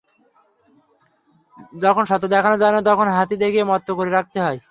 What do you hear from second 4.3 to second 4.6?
হয়।